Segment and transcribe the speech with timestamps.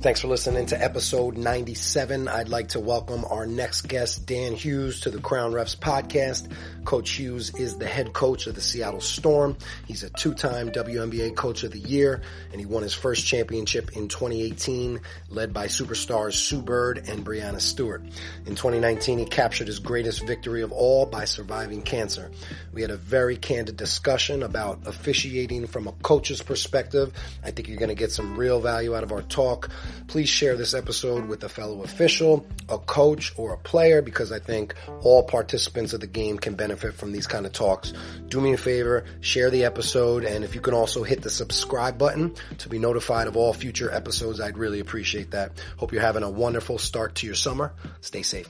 [0.00, 2.26] Thanks for listening to episode 97.
[2.26, 6.50] I'd like to welcome our next guest, Dan Hughes, to the Crown Refs podcast.
[6.84, 9.56] Coach Hughes is the head coach of the Seattle Storm.
[9.86, 14.08] He's a two-time WNBA Coach of the Year, and he won his first championship in
[14.08, 18.02] 2018, led by superstars Sue Bird and Breanna Stewart.
[18.46, 22.30] In 2019, he captured his greatest victory of all by surviving cancer.
[22.72, 27.12] We had a very candid discussion about officiating from a coach's perspective.
[27.44, 29.70] I think you're going to get some real value out of our talk.
[30.08, 34.38] Please share this episode with a fellow official, a coach, or a player because I
[34.38, 37.92] think all participants of the game can benefit from these kind of talks.
[38.28, 41.98] Do me a favor, share the episode, and if you can also hit the subscribe
[41.98, 45.52] button to be notified of all future episodes, I'd really appreciate that.
[45.76, 47.74] Hope you're having a wonderful start to your summer.
[48.00, 48.48] Stay safe.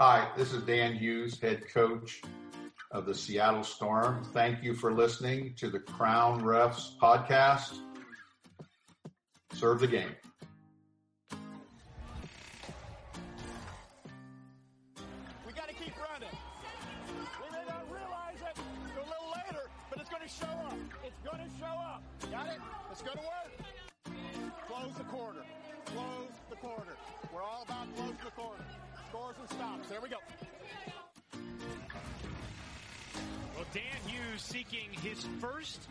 [0.00, 2.22] Hi, this is Dan Hughes, head coach
[2.92, 4.22] of the Seattle Storm.
[4.32, 7.78] Thank you for listening to the Crown Refs podcast.
[9.54, 10.10] Serve the game.
[29.38, 29.88] Scores and stops.
[29.88, 30.16] There we go.
[33.54, 35.88] Well, Dan Hughes seeking his first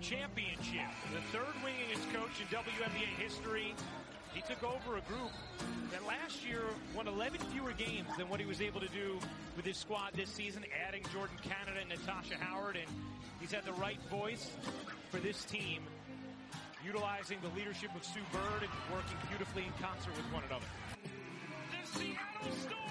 [0.00, 3.74] championship, the third winningest coach in WNBA history.
[4.32, 5.30] He took over a group
[5.92, 6.62] that last year
[6.96, 9.18] won 11 fewer games than what he was able to do
[9.56, 12.86] with his squad this season, adding Jordin Canada and Natasha Howard, and
[13.40, 14.50] he's had the right voice
[15.10, 15.82] for this team,
[16.84, 20.66] utilizing the leadership of Sue Bird and working beautifully in concert with one another.
[22.44, 22.83] The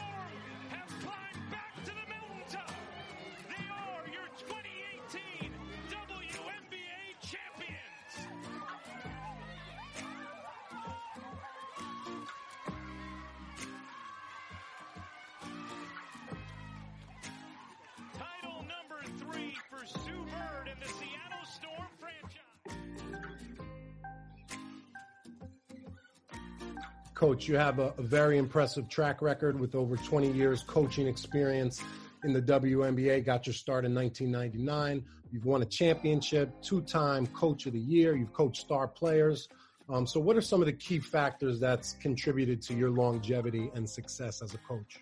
[27.33, 31.81] Coach, you have a, a very impressive track record with over 20 years coaching experience
[32.23, 33.25] in the WNBA.
[33.25, 35.03] Got your start in 1999.
[35.31, 38.15] You've won a championship, two-time Coach of the Year.
[38.15, 39.49] You've coached star players.
[39.89, 43.89] Um, so, what are some of the key factors that's contributed to your longevity and
[43.89, 44.99] success as a coach?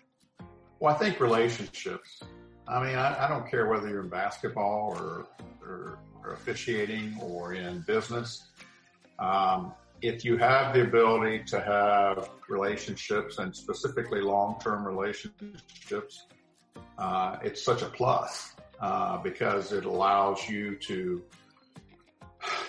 [0.80, 2.22] Well, I think relationships.
[2.66, 5.26] I mean, I, I don't care whether you're in basketball or,
[5.60, 8.48] or, or officiating or in business.
[9.18, 16.26] Um, if you have the ability to have relationships and specifically long-term relationships,
[16.98, 21.22] uh, it's such a plus uh, because it allows you to,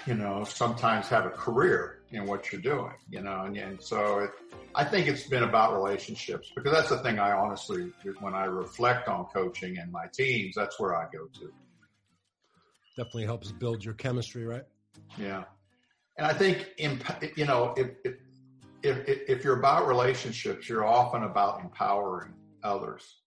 [0.06, 4.20] you know, sometimes have a career in what you're doing, you know, and, and so
[4.20, 4.32] it,
[4.76, 9.08] I think it's been about relationships because that's the thing I honestly, when I reflect
[9.08, 11.52] on coaching and my teams, that's where I go to.
[12.96, 14.66] Definitely helps build your chemistry, right?
[15.18, 15.46] Yeah.
[16.18, 18.14] And I think, you know, if, if,
[18.84, 23.18] if, if you're about relationships, you're often about empowering others.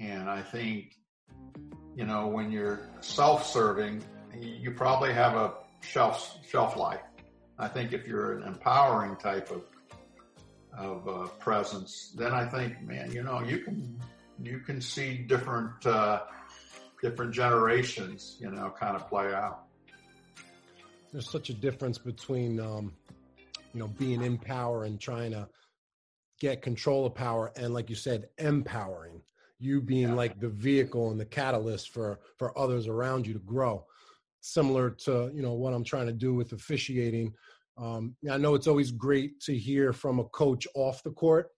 [0.00, 0.96] And I think,
[1.94, 4.02] you know, when you're self-serving,
[4.34, 7.02] you probably have a shelf, shelf life.
[7.58, 9.62] I think if you're an empowering type of,
[10.76, 14.00] of uh, presence, then I think, man, you know, you can,
[14.42, 16.22] you can see different, uh,
[17.00, 19.66] different generations, you know, kind of play out
[21.12, 22.92] there's such a difference between um,
[23.72, 25.48] you know being in power and trying to
[26.40, 29.20] get control of power and like you said empowering.
[29.58, 30.14] You being yeah.
[30.14, 33.84] like the vehicle and the catalyst for for others around you to grow.
[34.40, 37.32] Similar to you know what i'm trying to do with officiating.
[37.78, 41.48] Um, i know it's always great to hear from a coach off the court.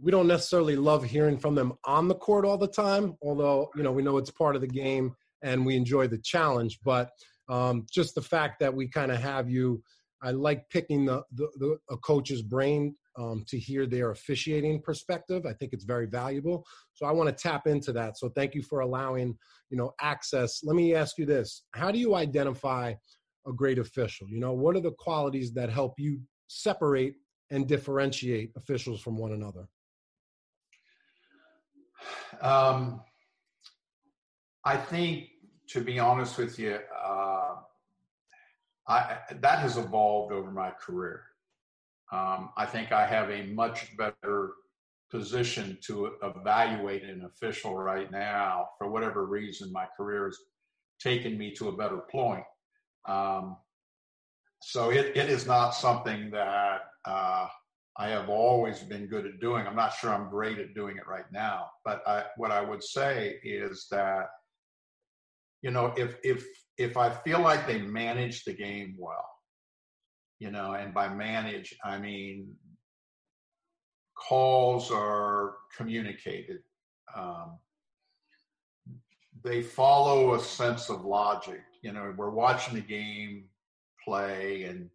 [0.00, 3.82] We don't necessarily love hearing from them on the court all the time although you
[3.82, 7.10] know we know it's part of the game and we enjoy the challenge but
[7.48, 9.82] um, just the fact that we kind of have you
[10.22, 15.46] i like picking the, the, the a coach's brain um, to hear their officiating perspective.
[15.46, 16.64] I think it's very valuable.
[16.94, 18.18] So i want to tap into that.
[18.18, 19.36] So thank you for allowing
[19.70, 20.60] you know access.
[20.64, 21.64] Let me ask you this.
[21.72, 22.94] How do you identify
[23.46, 24.28] a great official?
[24.28, 27.14] You know what are the qualities that help you separate
[27.50, 29.66] and differentiate officials from one another?
[32.40, 33.00] Um,
[34.64, 35.28] i think
[35.68, 37.56] to be honest with you, uh,
[38.86, 41.22] I, that has evolved over my career.
[42.12, 44.52] Um, I think I have a much better
[45.10, 48.68] position to evaluate an official right now.
[48.78, 50.38] For whatever reason, my career has
[51.00, 52.44] taken me to a better point.
[53.08, 53.56] Um,
[54.60, 57.46] so it, it is not something that uh,
[57.96, 59.66] I have always been good at doing.
[59.66, 62.82] I'm not sure I'm great at doing it right now, but I, what I would
[62.82, 64.26] say is that
[65.64, 66.46] you know if if
[66.76, 69.28] if I feel like they manage the game well,
[70.38, 72.54] you know, and by manage I mean
[74.14, 76.58] calls are communicated.
[77.16, 77.58] Um,
[79.42, 81.62] they follow a sense of logic.
[81.82, 83.44] You know, we're watching the game
[84.04, 84.90] play, and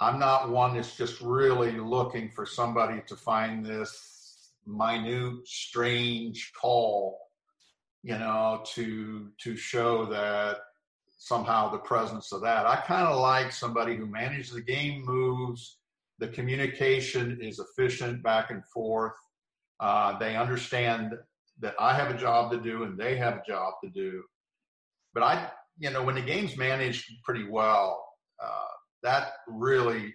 [0.00, 7.18] I'm not one that's just really looking for somebody to find this minute, strange call,
[8.02, 10.58] you know, to to show that
[11.18, 12.66] somehow the presence of that.
[12.66, 15.76] I kind of like somebody who manages the game moves.
[16.18, 19.14] The communication is efficient back and forth.
[19.80, 21.14] Uh, they understand
[21.60, 24.22] that I have a job to do and they have a job to do.
[25.12, 28.02] But I, you know, when the game's managed pretty well,
[28.42, 28.68] uh,
[29.02, 30.14] that really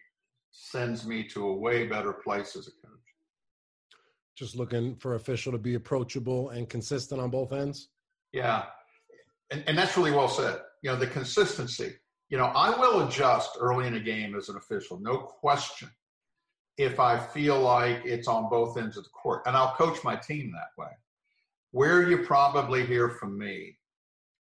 [0.51, 2.94] sends me to a way better place as a coach.
[4.35, 7.89] Just looking for official to be approachable and consistent on both ends.
[8.33, 8.65] Yeah,
[9.51, 10.59] and, and that's really well said.
[10.83, 11.93] You know, the consistency.
[12.29, 15.89] You know, I will adjust early in a game as an official, no question,
[16.77, 20.15] if I feel like it's on both ends of the court, and I'll coach my
[20.15, 20.91] team that way.
[21.71, 23.77] Where you probably hear from me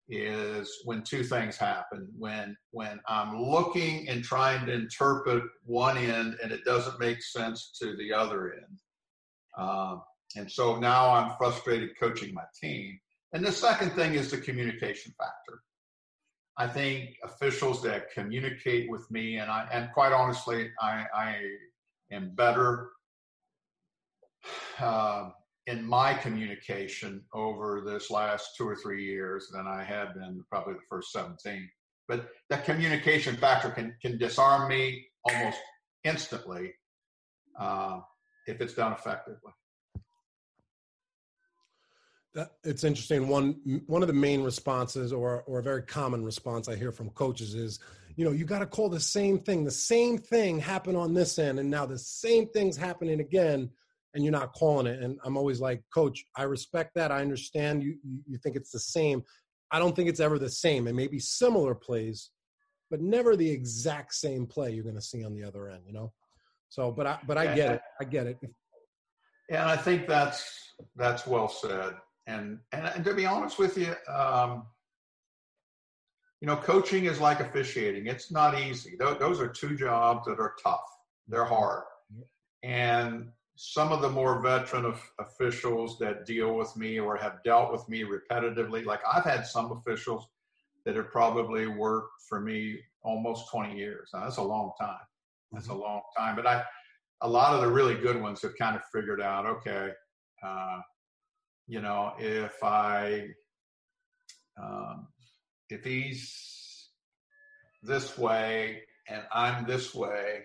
[0.08, 2.08] is when two things happen.
[2.18, 7.72] When when I'm looking and trying to interpret one end and it doesn't make sense
[7.80, 8.78] to the other end.
[9.56, 10.02] Um,
[10.36, 12.98] and so now I'm frustrated coaching my team.
[13.32, 15.62] And the second thing is the communication factor.
[16.56, 21.36] I think officials that communicate with me, and I and quite honestly, I, I
[22.10, 22.90] am better
[24.78, 25.30] uh,
[25.66, 30.74] in my communication over this last two or three years than I had been probably
[30.74, 31.68] the first 17.
[32.08, 35.58] But that communication factor can, can disarm me almost
[36.02, 36.72] instantly
[37.58, 38.00] uh,
[38.46, 39.52] if it's done effectively.
[42.34, 43.26] That, it's interesting.
[43.26, 47.10] One one of the main responses, or or a very common response I hear from
[47.10, 47.80] coaches is,
[48.16, 49.64] you know, you got to call the same thing.
[49.64, 53.70] The same thing happened on this end, and now the same thing's happening again
[54.14, 55.02] and you're not calling it.
[55.02, 57.12] And I'm always like, Coach, I respect that.
[57.12, 57.96] I understand you,
[58.26, 59.22] you think it's the same.
[59.70, 60.88] I don't think it's ever the same.
[60.88, 62.30] It may be similar plays,
[62.90, 65.92] but never the exact same play you're going to see on the other end, you
[65.92, 66.12] know?
[66.70, 67.82] So, but I, but I get it.
[68.00, 68.38] I get it.
[69.50, 71.94] And I think that's that's well said.
[72.26, 74.64] And and, and to be honest with you, um,
[76.40, 78.06] you know, coaching is like officiating.
[78.06, 78.96] It's not easy.
[78.98, 80.88] Those are two jobs that are tough.
[81.28, 81.82] They're hard.
[82.62, 87.72] And some of the more veteran of officials that deal with me or have dealt
[87.72, 90.28] with me repetitively, like I've had some officials
[90.86, 94.10] that have probably worked for me almost 20 years.
[94.14, 94.96] Now, that's a long time.
[95.52, 95.76] That's mm-hmm.
[95.76, 96.36] a long time.
[96.36, 96.64] But I,
[97.22, 99.90] a lot of the really good ones have kind of figured out, okay,
[100.42, 100.80] uh,
[101.66, 103.28] you know, if I,
[104.60, 105.08] um,
[105.68, 106.88] if he's
[107.82, 110.40] this way and I'm this way,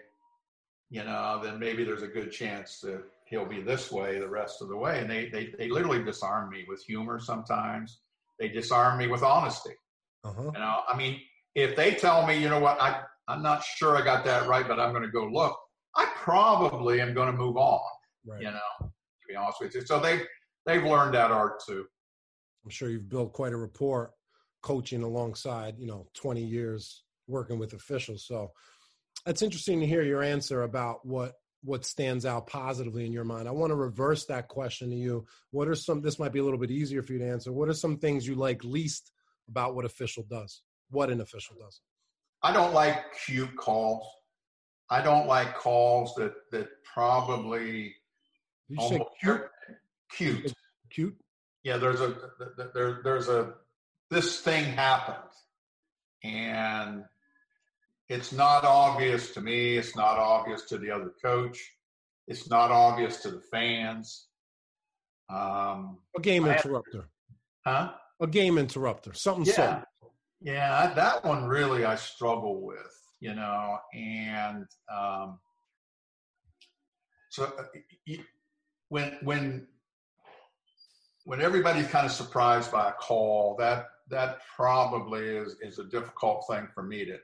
[0.89, 4.61] you know, then maybe there's a good chance that he'll be this way the rest
[4.61, 4.99] of the way.
[4.99, 7.99] And they, they, they literally disarm me with humor sometimes.
[8.39, 9.73] They disarm me with honesty.
[10.23, 10.51] Uh-huh.
[10.53, 11.21] You know, I mean,
[11.55, 14.67] if they tell me, you know what, I, I'm not sure I got that right,
[14.67, 15.57] but I'm going to go look,
[15.95, 17.81] I probably am going to move on,
[18.25, 18.41] right.
[18.41, 19.85] you know, to be honest with you.
[19.85, 20.21] So they,
[20.65, 21.85] they've learned that art too.
[22.63, 24.11] I'm sure you've built quite a rapport
[24.61, 28.25] coaching alongside, you know, 20 years working with officials.
[28.27, 28.51] So
[29.25, 33.47] it's interesting to hear your answer about what what stands out positively in your mind.
[33.47, 35.25] I want to reverse that question to you.
[35.49, 37.51] What are some this might be a little bit easier for you to answer.
[37.51, 39.11] What are some things you like least
[39.49, 40.61] about what official does?
[40.91, 41.81] What an official does?
[42.45, 44.05] I don't like cute calls.
[44.87, 47.95] I don't like calls that that probably
[48.69, 49.41] you say cute?
[50.11, 50.53] cute.
[50.91, 51.15] Cute?
[51.63, 52.15] Yeah, there's a
[52.75, 53.55] there there's a
[54.11, 55.17] this thing happened
[56.23, 57.05] and
[58.09, 59.77] it's not obvious to me.
[59.77, 61.59] It's not obvious to the other coach.
[62.27, 64.27] It's not obvious to the fans.
[65.29, 67.09] Um, a game interrupter.
[67.65, 67.93] Huh?
[68.21, 69.13] A game interrupter.
[69.13, 69.53] Something yeah.
[69.53, 69.83] So.
[70.45, 75.39] Yeah, that one really I struggle with, you know, and um,
[77.31, 77.63] so uh,
[78.89, 79.65] when when
[81.23, 86.45] when everybody's kind of surprised by a call, that that probably is is a difficult
[86.47, 87.17] thing for me to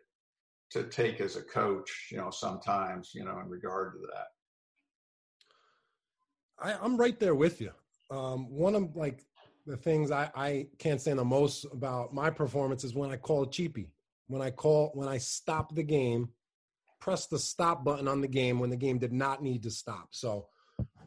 [0.72, 4.30] to take as a coach, you know, sometimes, you know, in regard to that.
[6.82, 7.72] I, am right there with you.
[8.10, 9.24] Um, one of like
[9.66, 13.46] the things I, I can't stand the most about my performance is when I call
[13.46, 13.92] cheapy.
[14.28, 16.30] When I call, when I stop the game
[17.02, 20.10] press the stop button on the game when the game did not need to stop.
[20.12, 20.46] So,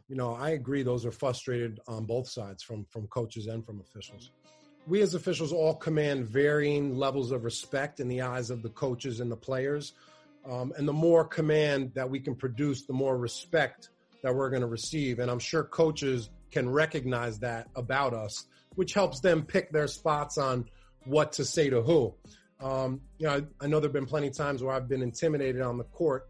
[0.09, 0.83] you know, I agree.
[0.83, 4.33] Those are frustrated on both sides, from from coaches and from officials.
[4.87, 9.21] We as officials all command varying levels of respect in the eyes of the coaches
[9.21, 9.95] and the players.
[10.45, 13.89] Um, and the more command that we can produce, the more respect
[14.23, 15.21] that we're going to receive.
[15.21, 18.47] And I'm sure coaches can recognize that about us,
[18.77, 20.65] which helps them pick their spots on
[21.05, 22.15] what to say to who.
[22.61, 25.61] Um, you know, I, I know there've been plenty of times where I've been intimidated
[25.61, 26.29] on the court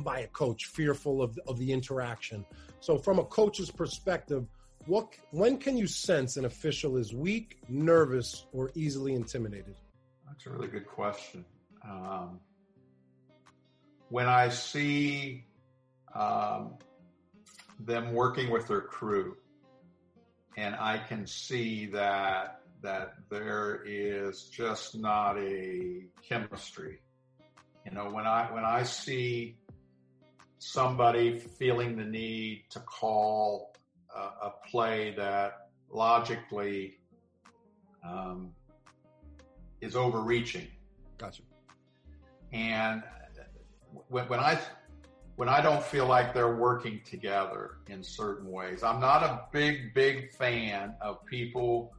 [0.00, 2.46] by a coach, fearful of of the interaction.
[2.80, 4.46] So, from a coach's perspective,
[4.86, 9.76] what when can you sense an official is weak, nervous, or easily intimidated?
[10.26, 11.44] That's a really good question.
[11.86, 12.40] Um,
[14.08, 15.44] when I see
[16.14, 16.78] um,
[17.80, 19.36] them working with their crew,
[20.56, 27.00] and I can see that that there is just not a chemistry.
[27.86, 29.56] You know, when I when I see
[30.58, 33.74] somebody feeling the need to call
[34.14, 36.98] a, a play that logically
[38.06, 38.50] um,
[39.80, 40.66] is overreaching.
[41.18, 41.42] Gotcha.
[42.52, 43.02] And
[44.08, 44.58] when, when I
[45.36, 49.94] when I don't feel like they're working together in certain ways, I'm not a big
[49.94, 51.94] big fan of people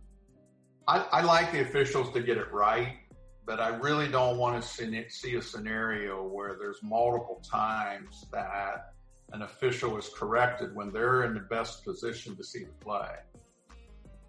[0.87, 2.97] I, I like the officials to get it right,
[3.45, 8.93] but I really don't want to see a scenario where there's multiple times that
[9.31, 13.15] an official is corrected when they're in the best position to see the play.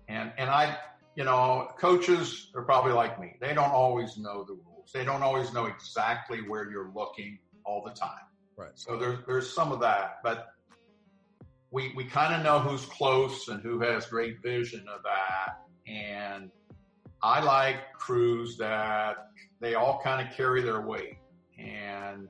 [0.08, 0.78] And and I,
[1.14, 3.34] you know, coaches are probably like me.
[3.40, 4.92] They don't always know the rules.
[4.94, 8.24] They don't always know exactly where you're looking all the time.
[8.56, 8.70] Right.
[8.74, 10.48] So there's there's some of that, but
[11.70, 16.50] we we kind of know who's close and who has great vision of that and
[17.22, 19.16] I like crews that
[19.60, 21.18] they all kind of carry their weight.
[21.58, 22.28] And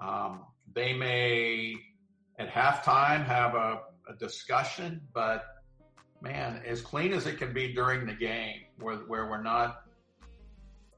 [0.00, 1.74] um, they may
[2.38, 5.44] at halftime have a, a, discussion, but
[6.22, 9.82] man, as clean as it can be during the game, where, where we're not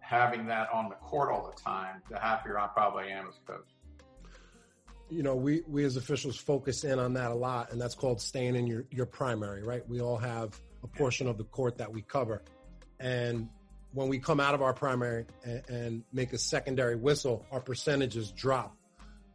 [0.00, 3.52] having that on the court all the time, the happier I probably am as a
[3.52, 3.68] coach.
[5.10, 8.20] You know, we, we as officials focus in on that a lot, and that's called
[8.20, 9.86] staying in your, your primary, right?
[9.88, 12.42] We all have a portion of the court that we cover.
[13.00, 13.48] And
[13.92, 18.30] when we come out of our primary and, and, make a secondary whistle, our percentages
[18.30, 18.76] drop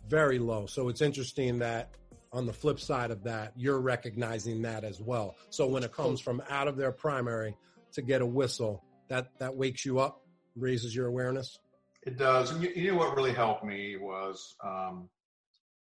[0.08, 0.66] very low.
[0.66, 1.90] So it's interesting that
[2.32, 5.36] on the flip side of that, you're recognizing that as well.
[5.50, 7.56] So when it comes from out of their primary
[7.94, 10.22] to get a whistle, that that wakes you up,
[10.56, 11.60] raises your awareness.
[12.04, 12.52] It does.
[12.52, 15.10] And you, you know what really helped me was um,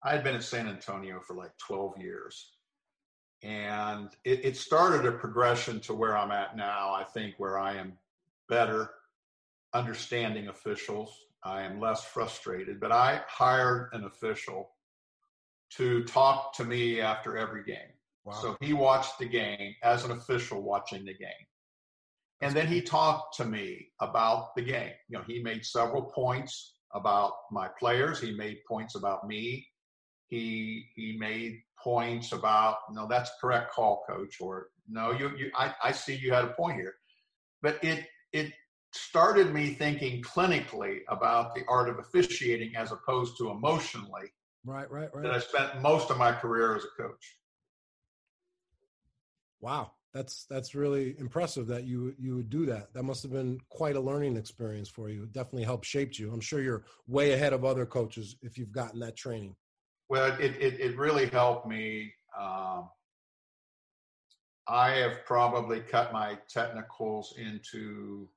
[0.04, 2.54] I had been in San Antonio for like 12 years
[3.44, 6.94] and it, it, started a progression to where I'm at now.
[6.94, 7.92] I think where I am
[8.48, 8.90] better
[9.74, 11.14] understanding officials.
[11.44, 14.70] I am less frustrated, but I hired an official
[15.76, 17.92] to talk to me after every game.
[18.24, 18.32] Wow.
[18.40, 21.46] So he watched the game as an official watching the game.
[22.40, 24.92] And then he talked to me about the game.
[25.08, 28.20] You know, he made several points about my players.
[28.20, 29.66] He made points about me.
[30.34, 35.72] He he made points about no that's correct call coach or no you, you I,
[35.84, 36.94] I see you had a point here.
[37.62, 38.52] But it it
[38.92, 44.32] started me thinking clinically about the art of officiating as opposed to emotionally
[44.64, 45.22] right right right.
[45.22, 47.38] that i spent most of my career as a coach.
[49.60, 49.92] Wow.
[50.12, 52.94] That's that's really impressive that you you would do that.
[52.94, 55.24] That must have been quite a learning experience for you.
[55.24, 56.32] It definitely helped shape you.
[56.32, 59.56] I'm sure you're way ahead of other coaches if you've gotten that training
[60.14, 62.12] well, it, it, it really helped me.
[62.40, 62.88] Um,
[64.68, 68.28] I have probably cut my technicals into,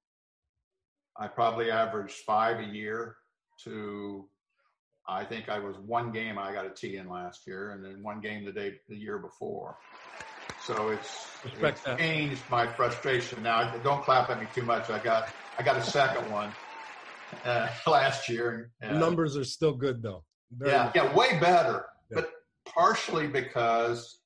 [1.15, 3.17] I probably averaged five a year
[3.65, 4.27] to,
[5.07, 8.01] I think I was one game I got a T in last year and then
[8.01, 9.77] one game the day, the year before.
[10.65, 11.27] So it's,
[11.61, 13.43] it's changed my frustration.
[13.43, 14.89] Now, don't clap at me too much.
[14.89, 15.29] I got,
[15.59, 16.51] I got a second one
[17.45, 18.71] uh, last year.
[18.81, 20.23] Uh, Numbers are still good though.
[20.51, 21.85] Very yeah, yeah, way better.
[22.09, 22.21] Yeah.
[22.21, 22.31] But
[22.65, 24.19] partially because,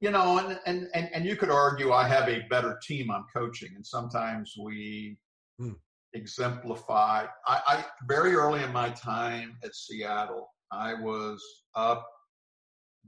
[0.00, 3.24] you know, and, and, and, and you could argue I have a better team I'm
[3.34, 5.16] coaching, and sometimes we
[5.58, 5.72] hmm.
[6.14, 7.26] exemplify.
[7.46, 11.42] I, I very early in my time at Seattle, I was
[11.74, 12.06] up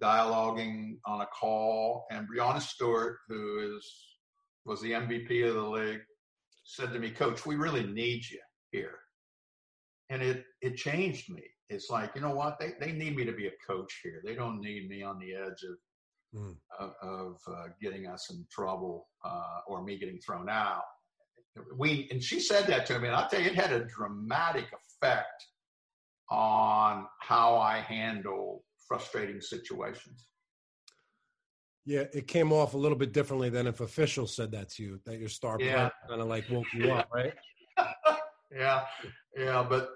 [0.00, 3.86] dialoguing on a call, and Breanna Stewart, who is
[4.64, 6.00] was the MVP of the league,
[6.64, 8.40] said to me, "Coach, we really need you
[8.70, 8.98] here,"
[10.10, 13.32] and it it changed me it's like you know what they, they need me to
[13.32, 16.56] be a coach here they don't need me on the edge of mm.
[16.78, 20.82] of, of uh, getting us in trouble uh, or me getting thrown out
[21.76, 24.66] we and she said that to me and i'll tell you it had a dramatic
[25.02, 25.46] effect
[26.32, 30.28] on how I handle frustrating situations.
[31.84, 35.00] Yeah, it came off a little bit differently than if officials said that to you,
[35.04, 35.90] that your star yeah.
[36.08, 37.34] kind of like woke you up, right?
[38.56, 38.84] yeah,
[39.36, 39.90] yeah, but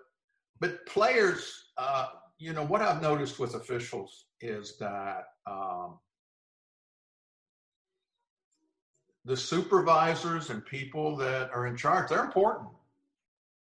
[0.61, 2.07] but players, uh,
[2.39, 5.99] you know, what I've noticed with officials is that um,
[9.25, 12.69] the supervisors and people that are in charge, they're important.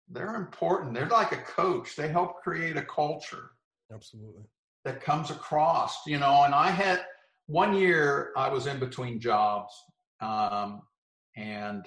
[0.08, 0.94] They're important.
[0.94, 1.96] They're like a coach.
[1.96, 3.50] They help create a culture.
[3.92, 4.42] Absolutely.
[4.84, 7.04] That comes across, you know, and I had
[7.46, 9.74] one year I was in between jobs
[10.20, 10.82] um,
[11.36, 11.86] and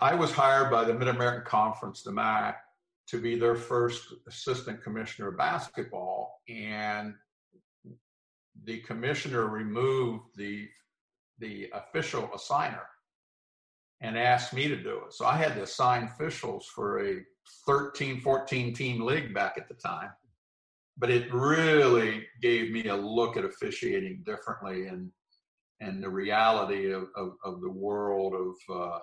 [0.00, 2.60] I was hired by the Mid American Conference, the MAC,
[3.10, 6.40] to be their first assistant commissioner of basketball.
[6.48, 7.14] And
[8.64, 10.68] the commissioner removed the
[11.38, 12.84] the official assigner
[14.02, 15.12] and asked me to do it.
[15.12, 17.22] So I had to assign officials for a
[17.66, 20.10] 13, 14 team league back at the time.
[20.98, 25.10] But it really gave me a look at officiating differently and
[25.82, 28.98] and the reality of, of, of the world of uh,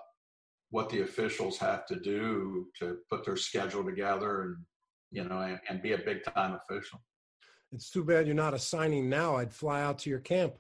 [0.70, 4.58] what the officials have to do to put their schedule together and
[5.12, 7.02] you know and, and be a big time official.
[7.72, 9.36] It's too bad you're not assigning now.
[9.38, 10.54] I'd fly out to your camp.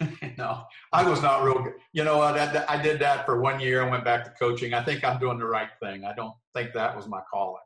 [0.38, 1.74] no, I was not real good.
[1.92, 4.74] You know, I, I did that for one year and went back to coaching.
[4.74, 6.04] I think I'm doing the right thing.
[6.04, 7.62] I don't think that was my calling.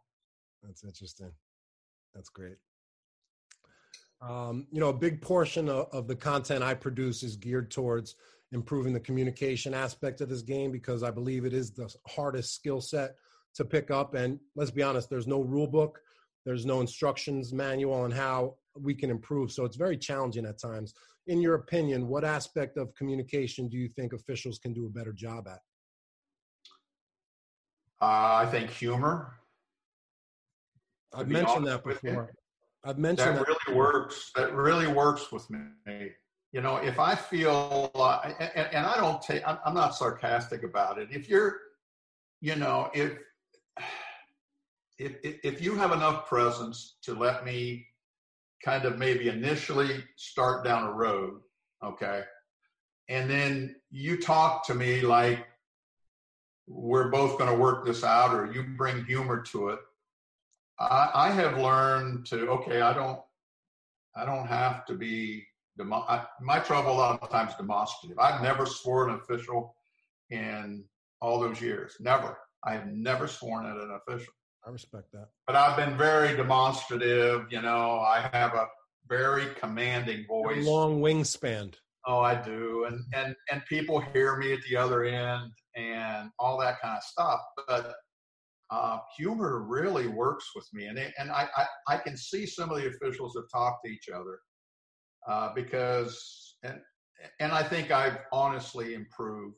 [0.63, 1.31] That's interesting.
[2.15, 2.57] That's great.
[4.21, 8.17] Um, you know, a big portion of, of, the content I produce is geared towards
[8.53, 12.81] improving the communication aspect of this game because I believe it is the hardest skill
[12.81, 13.17] set
[13.55, 14.15] to pick up.
[14.15, 16.01] And let's be honest, there's no rule book,
[16.45, 19.51] there's no instructions manual on how we can improve.
[19.51, 20.95] So it's very challenging at times
[21.27, 25.13] in your opinion, what aspect of communication do you think officials can do a better
[25.13, 25.61] job at?
[28.01, 29.35] Uh, I think humor.
[31.13, 32.31] I've mentioned that before.
[32.85, 34.31] I've mentioned that, that really works.
[34.37, 36.11] That really works with me.
[36.57, 40.97] You know, if I feel, uh, and, and, I don't take, I'm, not sarcastic about
[40.97, 41.09] it.
[41.11, 41.59] If you're,
[42.41, 43.19] you know, if,
[44.99, 47.87] if if you have enough presence to let me
[48.65, 51.43] kind of maybe initially start down a road,
[51.85, 52.23] okay?
[53.11, 55.47] And then you talk to me like
[56.67, 59.81] we're both going to work this out, or you bring humor to it.
[60.81, 63.21] I, I have learned to okay, I don't,
[64.17, 65.45] I don't have to be.
[65.79, 68.19] Demo- I, my trouble a lot of times demonstrative.
[68.19, 69.75] I've never sworn an official
[70.31, 70.85] in
[71.21, 71.97] all those years.
[72.01, 72.37] Never.
[72.65, 74.33] I have never sworn at an official.
[74.67, 75.29] I respect that.
[75.47, 77.47] But I've been very demonstrative.
[77.51, 78.67] You know, I have a
[79.09, 80.67] very commanding voice.
[80.67, 81.75] A long wingspan.
[82.09, 86.59] Oh, I do, and and and people hear me at the other end, and all
[86.61, 87.41] that kind of stuff.
[87.69, 87.95] But
[88.71, 92.79] uh, humor really works with me, and and I, I, I can see some of
[92.79, 94.39] the officials have talked to each other
[95.27, 96.81] uh, because and
[97.41, 99.57] and I think I've honestly improved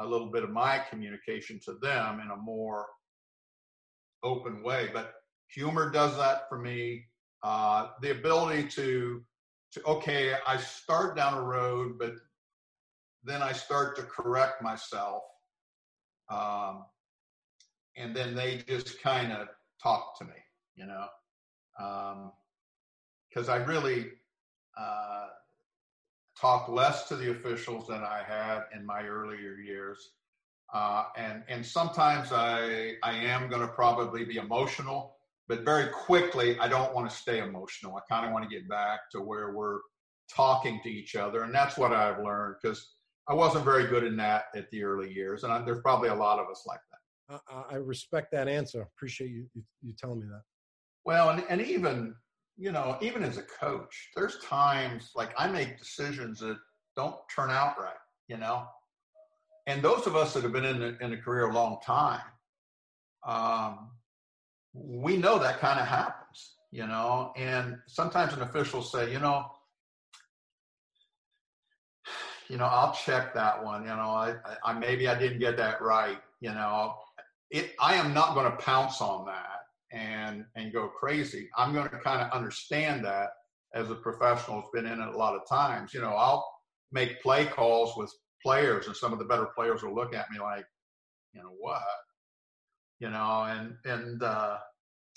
[0.00, 2.86] a little bit of my communication to them in a more
[4.22, 4.90] open way.
[4.92, 5.14] But
[5.48, 7.04] humor does that for me.
[7.42, 9.22] Uh, the ability to,
[9.72, 12.14] to, okay, I start down a road, but
[13.24, 15.22] then I start to correct myself.
[16.30, 16.84] Um,
[17.96, 19.48] and then they just kind of
[19.82, 20.32] talk to me,
[20.76, 21.06] you know,
[23.30, 24.06] because um, I really
[24.78, 25.26] uh,
[26.40, 30.10] talk less to the officials than I had in my earlier years.
[30.72, 35.16] Uh, and and sometimes I I am going to probably be emotional,
[35.48, 37.96] but very quickly I don't want to stay emotional.
[37.96, 39.80] I kind of want to get back to where we're
[40.34, 42.96] talking to each other, and that's what I've learned because
[43.28, 46.14] I wasn't very good in that at the early years, and I, there's probably a
[46.14, 47.40] lot of us like that.
[47.50, 48.82] I, I respect that answer.
[48.82, 50.42] Appreciate you, you you telling me that.
[51.06, 52.14] Well, and and even
[52.58, 56.58] you know even as a coach, there's times like I make decisions that
[56.96, 57.94] don't turn out right.
[58.26, 58.66] You know,
[59.66, 62.20] and those of us that have been in the, in a career a long time,
[63.26, 63.90] um,
[64.74, 67.32] we know that kind of happens, you know.
[67.36, 69.46] And sometimes an official say, you know,
[72.48, 73.82] you know, I'll check that one.
[73.82, 76.18] You know, I, I maybe I didn't get that right.
[76.40, 76.94] You know,
[77.50, 77.74] it.
[77.80, 79.57] I am not going to pounce on that
[79.92, 81.48] and and go crazy.
[81.56, 83.30] I'm going to kind of understand that
[83.74, 85.92] as a professional who's been in it a lot of times.
[85.94, 86.46] You know, I'll
[86.92, 90.38] make play calls with players, and some of the better players will look at me
[90.40, 90.66] like,
[91.32, 91.82] you know, what?
[93.00, 94.58] You know, and and uh,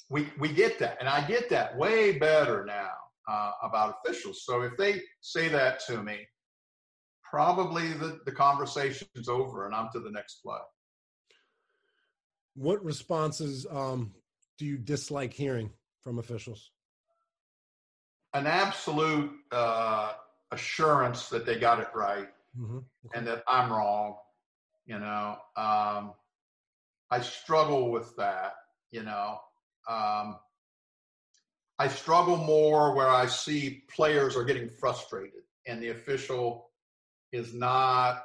[0.09, 2.91] we we get that, and I get that way better now
[3.29, 4.43] uh, about officials.
[4.45, 6.19] So if they say that to me,
[7.29, 10.59] probably the the conversation's over, and I'm to the next play.
[12.53, 14.11] What responses um,
[14.61, 15.71] do you dislike hearing
[16.03, 16.69] from officials?
[18.35, 20.11] An absolute uh,
[20.51, 22.27] assurance that they got it right
[22.59, 22.79] Mm-hmm.
[23.15, 24.17] and that I'm wrong.
[24.85, 26.13] You know, um,
[27.09, 28.55] I struggle with that.
[28.91, 29.39] You know,
[29.89, 30.37] um,
[31.79, 36.71] I struggle more where I see players are getting frustrated and the official
[37.31, 38.21] is not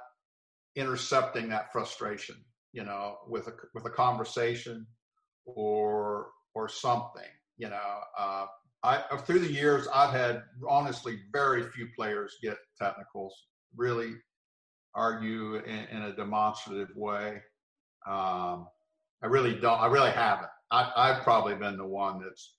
[0.75, 2.37] intercepting that frustration.
[2.73, 4.87] You know, with a with a conversation
[5.47, 7.23] or or something.
[7.59, 8.47] You know, uh,
[8.83, 13.35] I through the years I've had honestly very few players get technicals
[13.75, 14.15] really
[14.95, 17.43] argue in, in a demonstrative way.
[18.07, 18.67] Um,
[19.23, 19.81] I really don't.
[19.81, 20.49] I really haven't.
[20.71, 22.55] I, I've probably been the one that's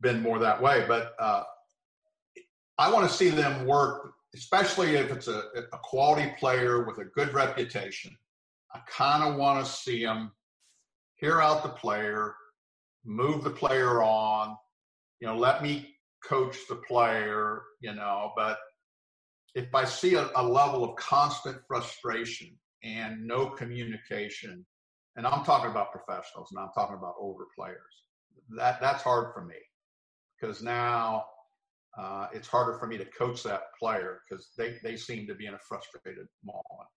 [0.00, 0.84] been more that way.
[0.86, 1.44] But uh,
[2.78, 7.04] I want to see them work, especially if it's a, a quality player with a
[7.04, 8.16] good reputation.
[8.74, 10.32] I kind of want to see them
[11.16, 12.34] hear out the player,
[13.04, 14.56] move the player on.
[15.20, 15.94] You know, let me
[16.26, 17.62] coach the player.
[17.80, 18.58] You know, but
[19.54, 24.64] if I see a, a level of constant frustration and no communication,
[25.16, 27.78] and I'm talking about professionals and I'm talking about older players,
[28.56, 29.56] that that's hard for me
[30.38, 31.24] because now
[31.98, 35.46] uh, it's harder for me to coach that player because they, they seem to be
[35.46, 36.90] in a frustrated moment.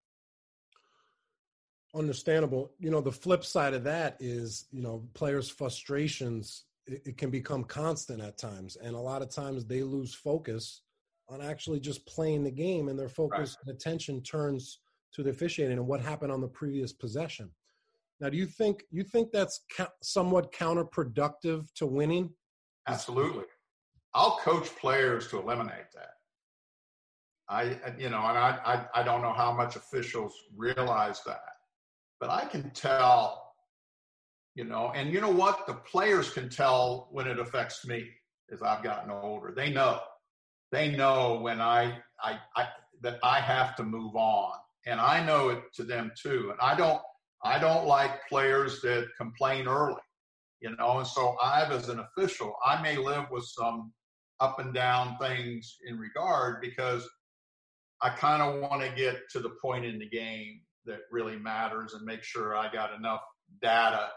[1.97, 2.71] Understandable.
[2.79, 7.31] You know, the flip side of that is, you know, players' frustrations, it, it can
[7.31, 8.75] become constant at times.
[8.75, 10.81] And a lot of times they lose focus
[11.27, 13.67] on actually just playing the game and their focus right.
[13.67, 14.79] and attention turns
[15.13, 17.49] to the officiating and what happened on the previous possession.
[18.19, 22.29] Now, do you think you think that's ca- somewhat counterproductive to winning?
[22.87, 23.45] Absolutely.
[24.13, 26.11] I'll coach players to eliminate that.
[27.49, 28.59] I, you know, and I,
[28.93, 31.56] I, I don't know how much officials realize that,
[32.19, 33.53] but I can tell,
[34.55, 35.67] you know, and you know what?
[35.67, 38.09] The players can tell when it affects me
[38.51, 39.53] as I've gotten older.
[39.55, 39.99] They know
[40.71, 42.67] they know when I, I, I
[43.01, 44.53] that I have to move on,
[44.85, 46.49] and I know it to them too.
[46.51, 47.01] And I don't
[47.43, 50.01] I don't like players that complain early,
[50.59, 50.97] you know.
[50.97, 53.93] And so I've, as an official, I may live with some
[54.39, 57.07] up and down things in regard because
[58.01, 61.93] I kind of want to get to the point in the game that really matters
[61.93, 63.21] and make sure I got enough
[63.61, 64.09] data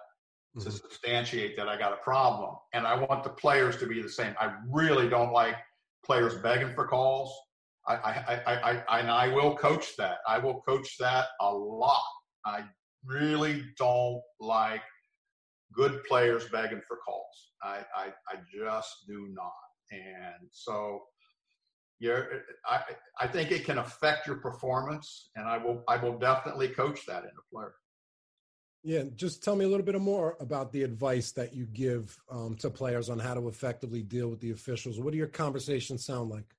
[0.54, 0.70] to mm-hmm.
[0.70, 2.56] substantiate that I got a problem.
[2.72, 4.34] And I want the players to be the same.
[4.40, 5.56] I really don't like
[6.04, 7.32] players begging for calls.
[7.86, 10.18] I, I, I, I, and I will coach that.
[10.28, 12.02] I will coach that a lot.
[12.44, 12.64] I
[13.04, 14.82] really don't like
[15.72, 17.52] good players begging for calls.
[17.62, 19.52] I, I, I just do not.
[19.90, 21.00] And so,
[22.00, 22.22] yeah,
[22.66, 22.80] I,
[23.20, 27.24] I think it can affect your performance, and I will, I will definitely coach that
[27.24, 27.74] in a player.
[28.82, 32.56] Yeah, just tell me a little bit more about the advice that you give um,
[32.60, 34.98] to players on how to effectively deal with the officials.
[34.98, 36.56] What do your conversations sound like?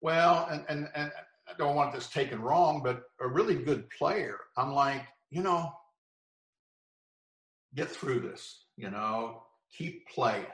[0.00, 1.12] Well, and, and, and
[1.48, 5.72] I don't want this taken wrong, but a really good player, I'm like, you know,
[7.76, 10.46] get through this, you know, keep playing.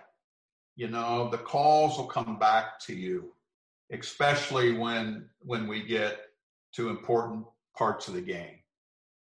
[0.77, 3.33] You know, the calls will come back to you,
[3.93, 6.19] especially when when we get
[6.75, 7.45] to important
[7.77, 8.59] parts of the game.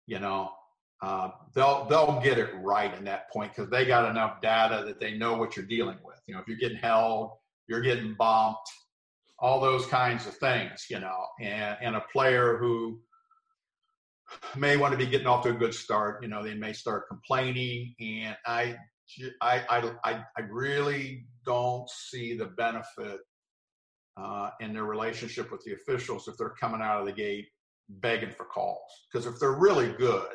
[0.06, 0.50] You know,
[1.02, 5.00] uh, they'll they'll get it right in that point because they got enough data that
[5.00, 6.20] they know what you're dealing with.
[6.26, 7.33] You know, if you're getting held,
[7.68, 8.70] you're getting bumped,
[9.38, 10.87] all those kinds of things.
[10.90, 13.00] You know, and and a player who
[14.56, 17.09] may want to be getting off to a good start, you know, they may start
[17.09, 18.76] complaining, and I
[19.40, 23.20] I I I really don't see the benefit
[24.20, 27.48] uh, in their relationship with the officials if they're coming out of the gate
[27.88, 28.90] begging for calls.
[29.11, 30.28] Because if they're really good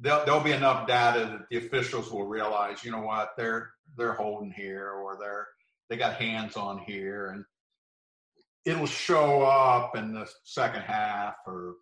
[0.00, 4.14] there'll, there'll be enough data that the officials will realize, you know what, they're they're
[4.14, 5.46] holding here or they're
[5.88, 7.44] they got hands on here, and
[8.64, 11.74] it'll show up in the second half or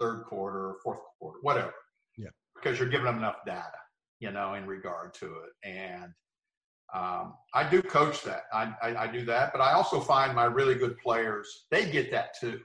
[0.00, 1.74] third quarter or fourth quarter, whatever.
[2.16, 3.78] Yeah, because you're giving them enough data,
[4.18, 6.12] you know, in regard to it, and
[6.94, 8.44] um, I do coach that.
[8.52, 12.10] I, I, I do that, but I also find my really good players they get
[12.10, 12.60] that too.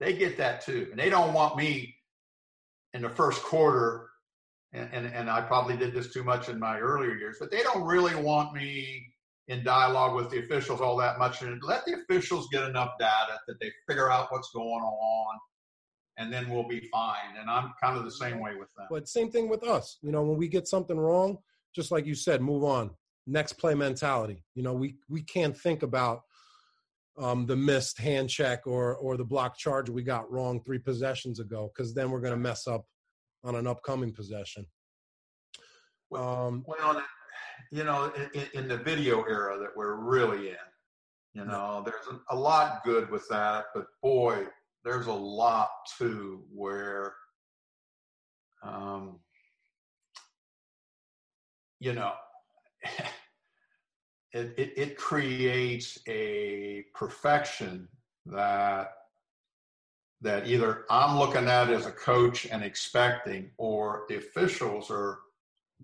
[0.00, 1.94] They get that too, and they don't want me
[2.92, 4.08] in the first quarter,
[4.72, 7.62] and, and, and I probably did this too much in my earlier years, but they
[7.62, 9.14] don't really want me
[9.48, 13.38] in dialogue with the officials all that much and let the officials get enough data
[13.46, 15.38] that they figure out what's going on
[16.16, 19.06] and then we'll be fine and i'm kind of the same way with them but
[19.06, 21.36] same thing with us you know when we get something wrong
[21.74, 22.90] just like you said move on
[23.26, 26.22] next play mentality you know we we can't think about
[27.16, 31.38] um, the missed hand check or or the block charge we got wrong three possessions
[31.38, 32.84] ago because then we're going to mess up
[33.44, 34.66] on an upcoming possession.
[36.12, 37.02] Um, well,
[37.70, 40.56] you know, in, in, the video era that we're really in,
[41.34, 44.46] you know, there's a, lot good with that, but boy,
[44.84, 47.14] there's a lot too where,
[48.62, 49.18] um,
[51.80, 52.12] you know,
[54.32, 57.88] it, it, it creates a perfection
[58.26, 58.92] that
[60.20, 65.18] that either I'm looking at as a coach and expecting, or the officials are,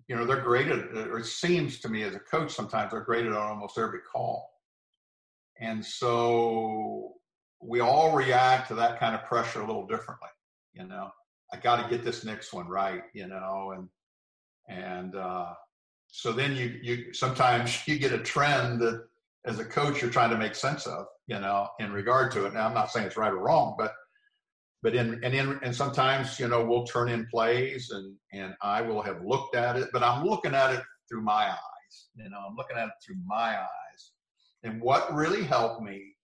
[0.09, 3.33] you know, they're graded, or it seems to me as a coach sometimes they're graded
[3.33, 4.51] on almost every call.
[5.61, 7.17] And so
[7.63, 10.31] we all react to that kind of pressure a little differently,
[10.73, 11.11] you know.
[11.53, 13.89] I got to get this next one right, you know, and
[14.69, 15.53] and uh,
[16.11, 19.05] so then you you sometimes you get a trend that
[19.47, 22.53] as a coach you're trying to make sense of, you know, in regard to it.
[22.53, 23.93] Now I'm not saying it's right or wrong, but
[24.83, 28.83] but in and in and sometimes you know we'll turn in plays and and I
[28.83, 32.09] will have looked at it, but I'm looking at it through my eyes.
[32.15, 34.13] You know, I'm looking at it through my eyes.
[34.63, 36.15] And what really helped me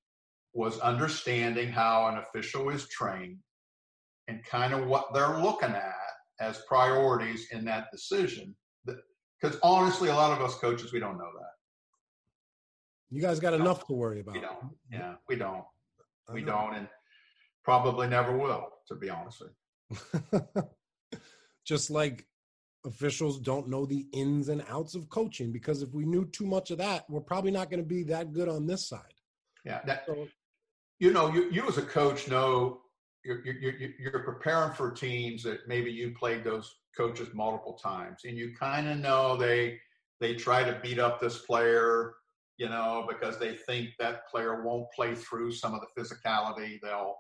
[0.53, 3.39] was understanding how an official is trained
[4.29, 5.95] and kind of what they're looking at
[6.41, 8.55] as priorities in that decision.
[9.41, 11.51] Because honestly, a lot of us coaches, we don't know that.
[13.11, 14.35] You guys got enough to worry about.
[14.35, 14.71] We don't.
[14.91, 15.65] Yeah, we don't.
[16.33, 16.75] We don't.
[16.75, 16.89] And
[17.63, 20.63] probably never will, to be honest with you.
[21.67, 22.27] Just like
[22.85, 26.71] officials don't know the ins and outs of coaching, because if we knew too much
[26.71, 29.01] of that, we're probably not going to be that good on this side.
[29.65, 30.29] Yeah, that, so,
[31.01, 32.83] you know, you, you as a coach know
[33.27, 38.55] you're, you're, preparing for teams that maybe you played those coaches multiple times, and you
[38.59, 39.79] kind of know they
[40.21, 42.15] they try to beat up this player,
[42.57, 46.79] you know, because they think that player won't play through some of the physicality.
[46.83, 47.17] They'll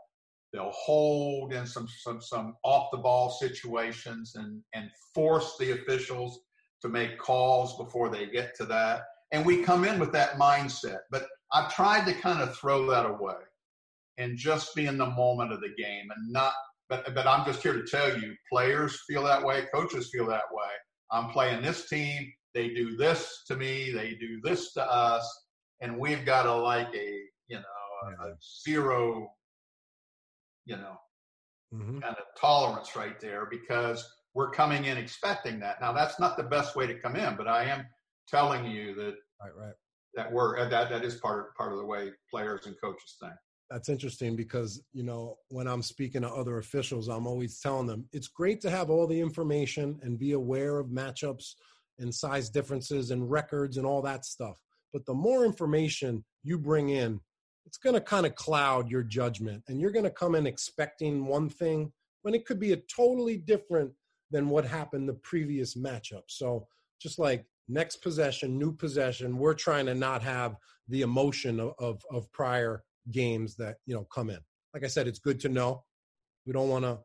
[0.52, 6.40] they'll hold in some some some off the ball situations and and force the officials
[6.82, 11.00] to make calls before they get to that and we come in with that mindset
[11.10, 13.34] but i've tried to kind of throw that away
[14.18, 16.52] and just be in the moment of the game and not
[16.88, 20.44] but but i'm just here to tell you players feel that way coaches feel that
[20.52, 20.70] way
[21.12, 25.28] i'm playing this team they do this to me they do this to us
[25.80, 29.28] and we've got to like a you know a, a zero
[30.66, 30.96] you know,
[31.72, 32.00] mm-hmm.
[32.00, 35.80] kind of tolerance right there because we're coming in expecting that.
[35.80, 37.86] Now that's not the best way to come in, but I am
[38.28, 39.74] telling you that right, right.
[40.14, 43.32] that we're that that is part of, part of the way players and coaches think.
[43.70, 48.08] That's interesting because you know when I'm speaking to other officials, I'm always telling them
[48.12, 51.54] it's great to have all the information and be aware of matchups
[51.98, 54.60] and size differences and records and all that stuff.
[54.92, 57.20] But the more information you bring in,
[57.66, 61.26] it's going to kind of cloud your judgment and you're going to come in expecting
[61.26, 63.90] one thing when it could be a totally different
[64.30, 66.66] than what happened the previous matchup so
[67.02, 70.56] just like next possession new possession we're trying to not have
[70.88, 74.38] the emotion of, of, of prior games that you know come in
[74.74, 75.82] like i said it's good to know
[76.46, 76.98] we don't want to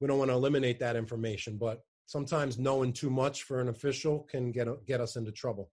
[0.00, 4.20] we don't want to eliminate that information but sometimes knowing too much for an official
[4.30, 5.70] can get get us into trouble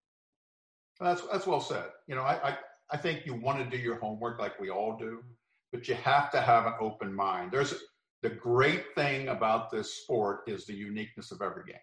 [0.99, 2.57] that's that's well said you know i, I
[2.91, 5.23] I think you want to do your homework like we all do,
[5.71, 7.51] but you have to have an open mind.
[7.51, 7.73] There's
[8.21, 11.77] the great thing about this sport is the uniqueness of every game.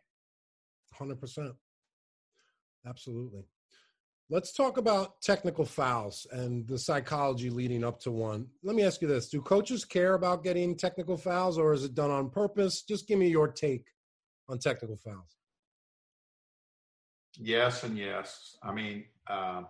[0.98, 1.52] 100%.
[2.86, 3.42] Absolutely.
[4.32, 8.46] Let's talk about technical fouls and the psychology leading up to one.
[8.62, 11.94] Let me ask you this Do coaches care about getting technical fouls or is it
[11.94, 12.80] done on purpose?
[12.80, 13.84] Just give me your take
[14.48, 15.36] on technical fouls.
[17.36, 18.56] Yes, and yes.
[18.62, 19.64] I mean, uh,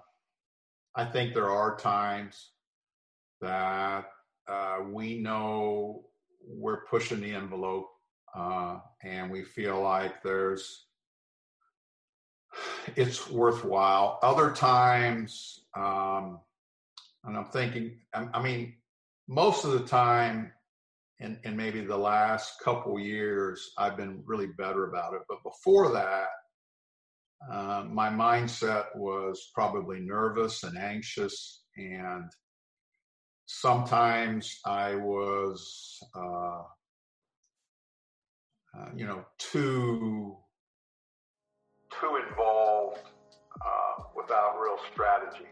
[0.95, 2.53] I think there are times
[3.41, 4.05] that
[4.47, 6.05] uh, we know
[6.47, 7.89] we're pushing the envelope
[8.33, 10.87] uh, and we feel like there's
[12.97, 14.19] it's worthwhile.
[14.23, 16.41] Other times, um,
[17.25, 18.75] and I'm thinking, I, I mean,
[19.29, 20.53] most of the time,
[21.21, 25.23] and, and maybe the last couple years, I've been really better about it.
[25.29, 26.29] But before that,
[27.51, 32.31] uh, my mindset was probably nervous and anxious, and
[33.47, 36.63] sometimes I was, uh,
[38.77, 40.37] uh, you know, too
[42.03, 42.99] too involved
[43.63, 45.47] uh, without real strategy.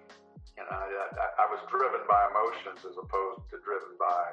[0.59, 4.27] You know, I, I, was driven by emotions as opposed to driven by,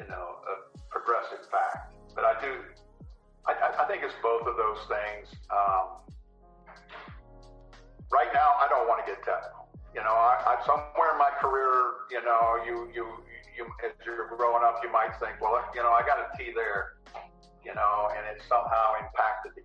[0.00, 0.54] you know, a
[0.88, 1.92] progressive fact.
[2.16, 2.64] But I do
[3.46, 5.28] I, I, think it's both of those things.
[5.48, 6.04] Um,
[8.12, 9.68] right now, I don't want to get technical.
[9.94, 13.04] You know, I, I, somewhere in my career, you know, you, you,
[13.56, 16.52] you, as you're growing up, you might think, well, you know, I got a T
[16.54, 17.00] there,
[17.64, 19.64] you know, and it somehow impacted the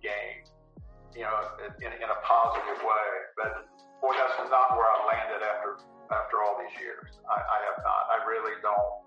[6.80, 7.18] years.
[7.28, 8.02] I, I have not.
[8.10, 9.06] I really don't.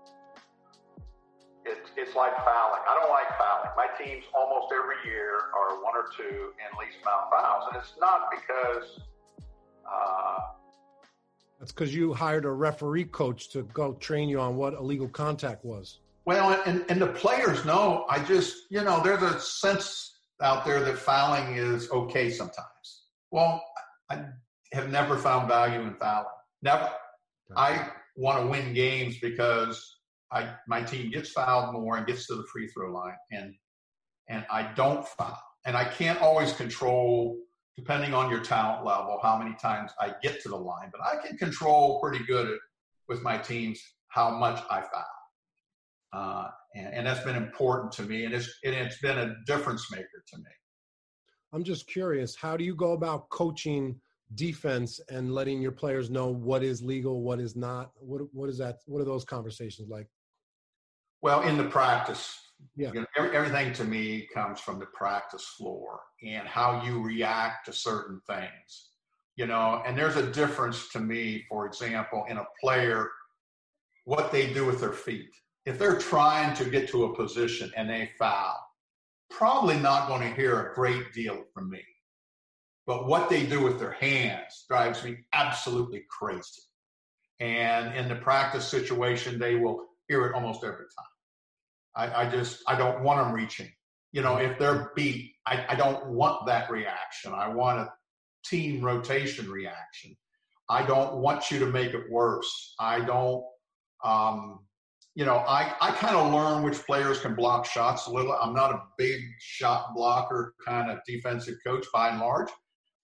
[1.64, 2.82] It's it's like fouling.
[2.88, 3.70] I don't like fouling.
[3.76, 7.94] My teams almost every year are one or two in least amount fouls, and it's
[8.00, 9.00] not because.
[9.84, 10.40] Uh,
[11.58, 15.62] that's because you hired a referee coach to go train you on what illegal contact
[15.62, 15.98] was.
[16.24, 18.06] Well, and, and the players know.
[18.08, 23.04] I just, you know, there's a sense out there that fouling is okay sometimes.
[23.30, 23.62] Well,
[24.10, 24.24] I
[24.72, 26.28] have never found value in fouling.
[26.62, 26.90] Never.
[27.56, 29.98] I want to win games because
[30.32, 33.54] I my team gets fouled more and gets to the free throw line, and
[34.28, 37.38] and I don't foul, and I can't always control
[37.76, 40.90] depending on your talent level, how many times I get to the line.
[40.92, 42.58] But I can control pretty good at,
[43.08, 45.04] with my teams how much I foul.
[46.12, 49.90] Uh, and, and, that's been important to me, and it's, and it's been a difference
[49.92, 50.50] maker to me.
[51.52, 54.00] I'm just curious, how do you go about coaching
[54.34, 57.90] defense and letting your players know what is legal, what is not?
[57.98, 58.78] What, what is that?
[58.86, 60.06] What are those conversations like?
[61.22, 62.38] Well, in the practice,
[62.76, 62.90] yeah.
[62.92, 67.66] You know, every, everything to me comes from the practice floor and how you react
[67.66, 68.90] to certain things.
[69.36, 73.08] You know, and there's a difference to me, for example, in a player,
[74.04, 75.30] what they do with their feet.
[75.64, 78.56] If they're trying to get to a position and they foul,
[79.30, 81.82] probably not going to hear a great deal from me.
[82.86, 86.62] But what they do with their hands drives me absolutely crazy.
[87.38, 91.06] And in the practice situation, they will hear it almost every time.
[91.94, 93.70] I, I just I don't want them reaching.
[94.12, 97.32] You know, if they're beat, I, I don't want that reaction.
[97.32, 97.92] I want a
[98.44, 100.16] team rotation reaction.
[100.68, 102.74] I don't want you to make it worse.
[102.78, 103.44] I don't.
[104.04, 104.60] Um,
[105.14, 108.32] you know, I, I kind of learn which players can block shots a little.
[108.32, 112.48] I'm not a big shot blocker kind of defensive coach by and large,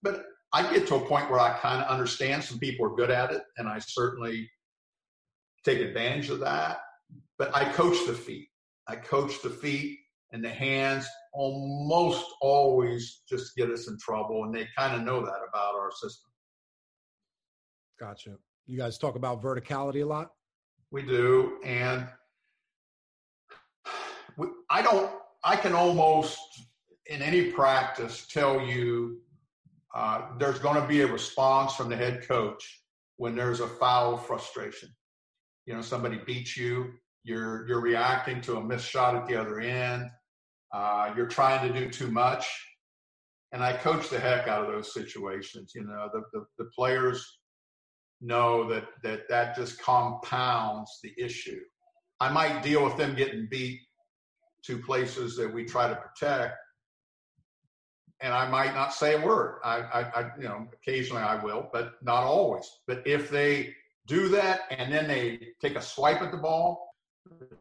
[0.07, 3.11] but I get to a point where I kind of understand some people are good
[3.11, 4.49] at it, and I certainly
[5.65, 6.79] take advantage of that.
[7.39, 8.49] But I coach the feet.
[8.89, 9.99] I coach the feet
[10.33, 15.21] and the hands almost always just get us in trouble, and they kind of know
[15.25, 16.31] that about our system.
[17.99, 18.37] Gotcha.
[18.67, 20.31] You guys talk about verticality a lot.
[20.91, 22.07] We do, and
[24.37, 25.11] we, I don't.
[25.45, 26.39] I can almost
[27.07, 29.21] in any practice tell you
[29.97, 32.83] uh, there's going to be a response from the head coach
[33.17, 34.91] when there's a foul frustration.
[35.65, 36.93] You know, somebody beats you,
[37.25, 40.11] you're you're reacting to a missed shot at the other end.
[40.73, 42.47] Uh, you're trying to do too much,
[43.53, 45.73] and I coach the heck out of those situations.
[45.75, 47.27] You know, the the, the players
[48.21, 51.61] know that that that just compounds the issue.
[52.21, 53.81] I might deal with them getting beat
[54.67, 56.57] to places that we try to protect,
[58.21, 59.61] and I might not say a word.
[59.65, 62.69] I, I, I, you know, occasionally I will, but not always.
[62.87, 63.75] But if they
[64.07, 66.95] do that and then they take a swipe at the ball,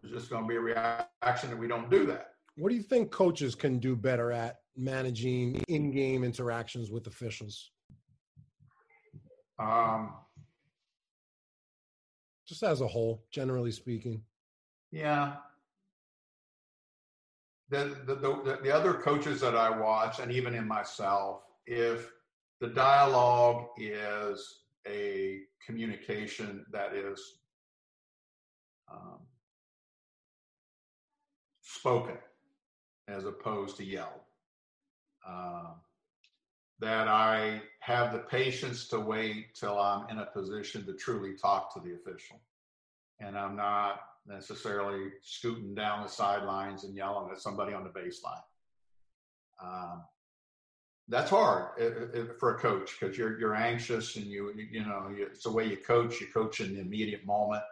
[0.02, 2.28] there's just going to be a reaction that we don't do that.
[2.56, 7.72] What do you think coaches can do better at managing in-game interactions with officials?
[9.60, 10.14] Um,
[12.48, 14.22] just as a whole, generally speaking.
[14.92, 15.34] Yeah.
[17.70, 22.12] The, the, the, the other coaches that I watch, and even in myself, if
[22.62, 27.20] the dialogue is a communication that is
[28.92, 29.20] um,
[31.62, 32.18] spoken
[33.08, 34.10] as opposed to yelled.
[35.28, 35.74] Uh,
[36.80, 41.74] that I have the patience to wait till I'm in a position to truly talk
[41.74, 42.40] to the official.
[43.20, 48.42] And I'm not necessarily scooting down the sidelines and yelling at somebody on the baseline.
[49.64, 50.04] Um,
[51.08, 54.84] that's hard uh, uh, uh, for a coach because you're you're anxious and you you
[54.84, 56.20] know you, it's the way you coach.
[56.20, 57.64] You coach in the immediate moment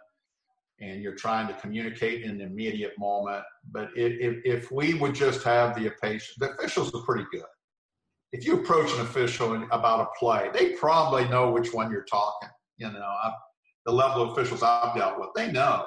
[0.79, 3.43] and you're trying to communicate in the immediate moment.
[3.71, 7.45] But if, if we would just have the patience, the officials are pretty good.
[8.31, 12.49] If you approach an official about a play, they probably know which one you're talking.
[12.77, 13.31] You know, I,
[13.85, 15.85] the level of officials I've dealt with, they know.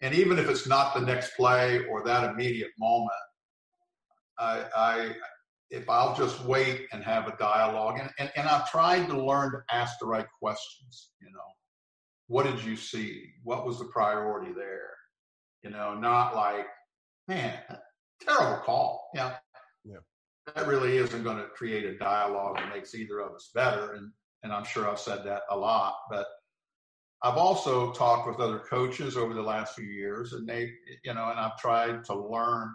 [0.00, 3.10] And even if it's not the next play or that immediate moment,
[4.38, 5.12] I, I
[5.70, 9.52] if I'll just wait and have a dialogue, and, and, and I've tried to learn
[9.52, 11.40] to ask the right questions, you know
[12.28, 13.24] what did you see?
[13.42, 14.90] What was the priority there?
[15.62, 16.66] You know, not like,
[17.26, 17.58] man,
[18.20, 19.10] terrible call.
[19.14, 19.34] Yeah.
[19.84, 19.96] Yeah.
[20.54, 23.94] That really isn't going to create a dialogue that makes either of us better.
[23.94, 26.26] And, and I'm sure I've said that a lot, but
[27.22, 30.72] I've also talked with other coaches over the last few years and they,
[31.04, 32.72] you know, and I've tried to learn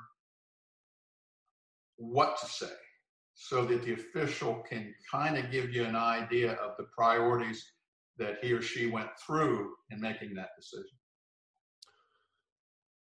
[1.98, 2.74] what to say.
[3.36, 7.64] so that the official can kind of give you an idea of the priorities
[8.18, 10.98] that he or she went through in making that decision.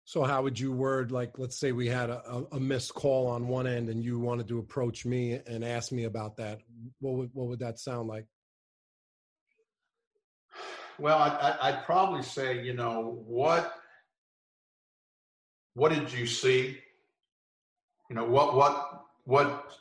[0.04, 3.46] So how would you word like let's say we had a, a missed call on
[3.46, 6.60] one end and you wanted to approach me and ask me about that?
[7.00, 8.26] What would what would that sound like?
[11.00, 13.74] Well, I, would probably say, you know, what
[15.74, 16.78] what did you see?
[18.10, 19.72] You know, what what what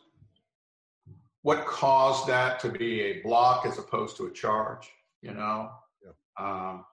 [1.41, 4.89] what caused that to be a block as opposed to a charge?
[5.21, 6.11] You know, yeah.
[6.39, 6.85] um,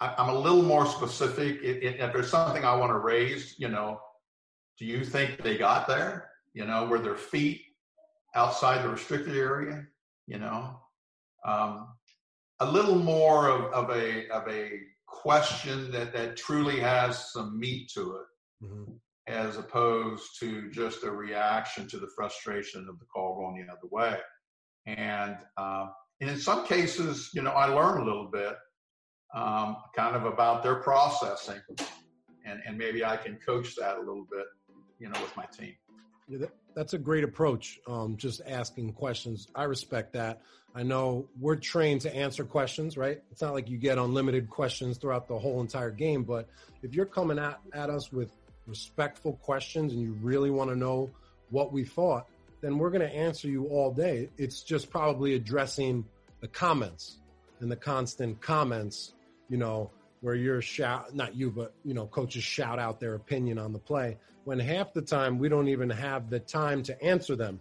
[0.00, 1.58] I, am a little more specific.
[1.62, 4.00] If, if there's something I want to raise, you know,
[4.78, 6.30] do you think they got there?
[6.54, 7.60] You know, were their feet
[8.34, 9.86] outside the restricted area?
[10.26, 10.80] You know,
[11.44, 11.88] um,
[12.60, 17.90] a little more of, of a of a question that that truly has some meat
[17.94, 18.92] to it, mm-hmm.
[19.26, 23.88] as opposed to just a reaction to the frustration of the call going the other
[23.90, 24.18] way.
[24.86, 25.88] And uh,
[26.20, 28.54] and in some cases, you know, I learn a little bit
[29.34, 31.60] um, kind of about their processing,
[32.44, 34.46] and and maybe I can coach that a little bit,
[34.98, 35.74] you know, with my team.
[36.30, 37.80] Yeah, that, that's a great approach.
[37.86, 39.48] Um, just asking questions.
[39.54, 40.40] I respect that.
[40.74, 43.20] I know we're trained to answer questions, right?
[43.32, 46.48] It's not like you get unlimited questions throughout the whole entire game, but
[46.82, 48.30] if you're coming at, at us with
[48.68, 51.10] respectful questions and you really want to know
[51.50, 52.28] what we thought,
[52.60, 54.28] then we're going to answer you all day.
[54.38, 56.04] It's just probably addressing
[56.40, 57.18] the comments
[57.58, 59.12] and the constant comments
[59.50, 59.90] you know,
[60.20, 63.78] where you're shout, not you, but, you know, coaches shout out their opinion on the
[63.78, 67.60] play when half the time we don't even have the time to answer them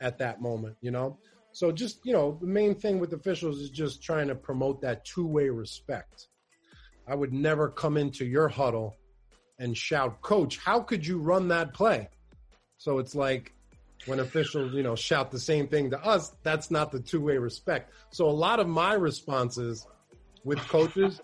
[0.00, 1.18] at that moment, you know?
[1.52, 5.04] So just, you know, the main thing with officials is just trying to promote that
[5.04, 6.28] two way respect.
[7.06, 8.96] I would never come into your huddle
[9.58, 12.08] and shout, Coach, how could you run that play?
[12.76, 13.52] So it's like
[14.06, 17.38] when officials, you know, shout the same thing to us, that's not the two way
[17.38, 17.92] respect.
[18.10, 19.86] So a lot of my responses
[20.44, 21.20] with coaches,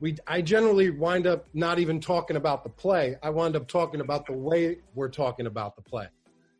[0.00, 3.16] we I generally wind up not even talking about the play.
[3.22, 6.08] I wind up talking about the way we're talking about the play.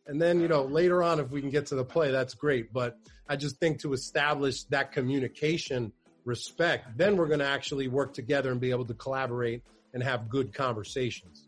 [0.06, 2.72] And then, you know, later on if we can get to the play, that's great,
[2.72, 5.92] but I just think to establish that communication
[6.24, 9.62] respect, then we're going to actually work together and be able to collaborate
[9.92, 11.46] and have good conversations.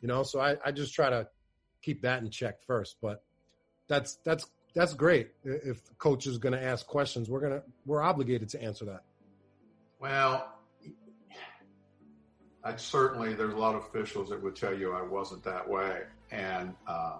[0.00, 1.28] You know, so I, I just try to
[1.80, 3.22] keep that in check first, but
[3.88, 5.30] that's that's that's great.
[5.44, 9.02] If coach is going to ask questions, we're going to we're obligated to answer that.
[10.00, 10.52] Well,
[12.64, 16.02] I certainly there's a lot of officials that would tell you I wasn't that way,
[16.30, 17.18] and uh,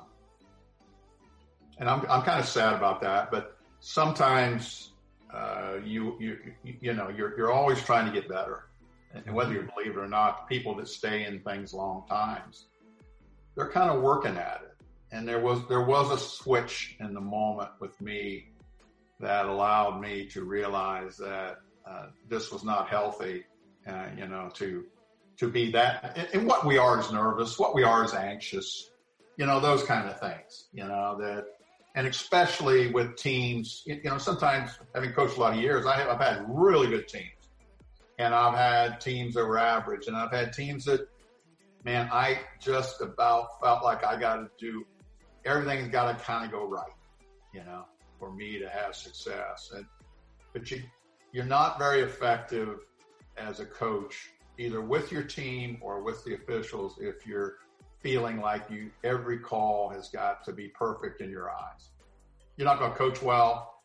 [1.78, 3.30] and I'm I'm kind of sad about that.
[3.30, 4.92] But sometimes
[5.32, 8.68] uh, you you you know you're you're always trying to get better,
[9.14, 12.66] and whether you believe it or not, people that stay in things long times,
[13.56, 14.76] they're kind of working at it.
[15.10, 18.48] And there was there was a switch in the moment with me
[19.18, 23.44] that allowed me to realize that uh, this was not healthy,
[23.86, 24.84] uh, you know, to
[25.42, 26.30] to be that.
[26.32, 27.58] And, what we are is nervous.
[27.58, 28.90] What we are is anxious.
[29.36, 30.68] You know, those kind of things.
[30.72, 31.46] You know that,
[31.96, 33.82] and especially with teams.
[33.84, 37.08] You know, sometimes having coached a lot of years, I have, I've had really good
[37.08, 37.50] teams,
[38.18, 41.08] and I've had teams that were average, and I've had teams that,
[41.84, 44.86] man, I just about felt like I got to do
[45.44, 46.92] everything's got to kind of go right.
[47.52, 47.84] You know,
[48.20, 49.86] for me to have success, and
[50.52, 50.82] but you
[51.32, 52.78] you're not very effective
[53.36, 57.56] as a coach, either with your team or with the officials, if you're
[58.00, 61.90] feeling like you every call has got to be perfect in your eyes.
[62.56, 63.82] You're not going to coach well,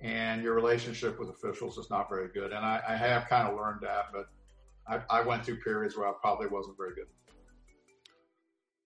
[0.00, 2.52] and your relationship with officials is not very good.
[2.52, 4.28] And I, I have kind of learned that, but
[4.86, 7.06] I, I went through periods where I probably wasn't very good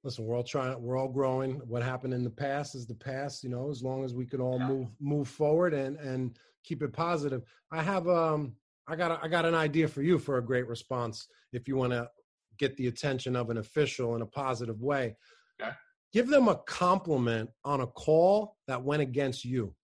[0.05, 1.55] listen, we're all trying, we're all growing.
[1.66, 4.41] What happened in the past is the past, you know, as long as we could
[4.41, 4.68] all yeah.
[4.68, 7.43] move, move forward and, and keep it positive.
[7.72, 8.53] I have um
[8.87, 11.76] I got a, I got an idea for you for a great response if you
[11.76, 12.09] want to
[12.59, 15.16] get the attention of an official in a positive way.
[15.61, 15.72] Okay.
[16.12, 19.74] Give them a compliment on a call that went against you.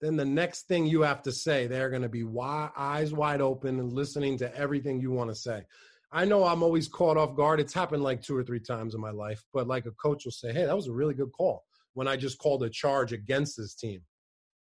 [0.00, 3.40] Then the next thing you have to say, they're going to be wide, eyes wide
[3.40, 5.62] open and listening to everything you want to say.
[6.10, 7.60] I know I'm always caught off guard.
[7.60, 10.32] It's happened like two or three times in my life, but like a coach will
[10.32, 11.64] say, "Hey, that was a really good call."
[11.94, 14.02] When I just called a charge against this team,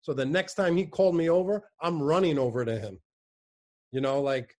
[0.02, 2.98] so the next time he called me over, I'm running over to him.
[3.92, 4.54] You know, like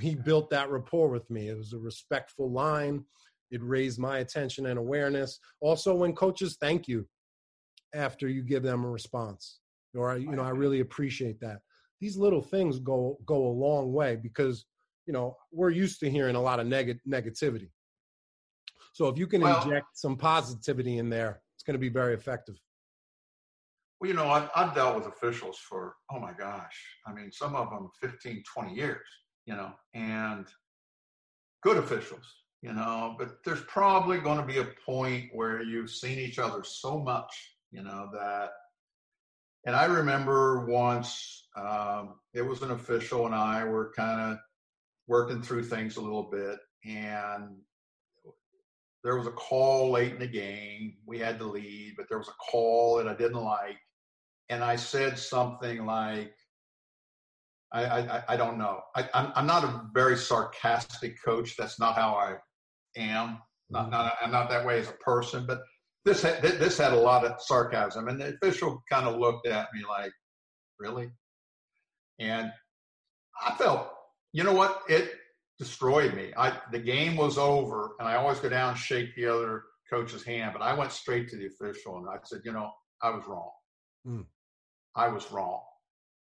[0.00, 1.48] he built that rapport with me.
[1.48, 3.04] It was a respectful line.
[3.50, 5.40] It raised my attention and awareness.
[5.60, 7.08] Also, when coaches thank you
[7.94, 9.60] after you give them a response,
[9.94, 11.60] or you know, I really appreciate that.
[12.00, 14.66] These little things go go a long way because
[15.06, 17.70] you know we're used to hearing a lot of neg- negativity.
[18.92, 22.14] So if you can well, inject some positivity in there, it's going to be very
[22.14, 22.56] effective.
[24.00, 27.56] Well, you know, I've, I've dealt with officials for, oh my gosh, I mean, some
[27.56, 29.06] of them 15, 20 years,
[29.44, 30.46] you know, and
[31.62, 32.24] good officials,
[32.62, 36.62] you know, but there's probably going to be a point where you've seen each other
[36.62, 38.50] so much, you know, that,
[39.66, 44.38] and I remember once um, it was an official and I were kind of
[45.08, 47.56] working through things a little bit, and
[49.02, 50.94] there was a call late in the game.
[51.06, 53.78] We had the lead, but there was a call that I didn't like.
[54.48, 56.34] And I said something like,
[57.72, 58.80] I, I, I don't know.
[58.96, 61.54] I, I'm, I'm not a very sarcastic coach.
[61.56, 62.36] That's not how I
[62.96, 63.38] am.
[63.70, 65.60] Not, not, I'm not that way as a person, but
[66.06, 68.08] this had, this had a lot of sarcasm.
[68.08, 70.12] And the official kind of looked at me like,
[70.78, 71.10] really?
[72.18, 72.50] And
[73.46, 73.90] I felt,
[74.32, 74.82] you know what?
[74.88, 75.12] It
[75.58, 76.32] destroyed me.
[76.36, 80.22] I the game was over, and I always go down and shake the other coach's
[80.22, 82.70] hand, but I went straight to the official and I said, you know,
[83.02, 83.50] I was wrong.
[84.06, 84.26] Mm.
[84.98, 85.60] I was wrong.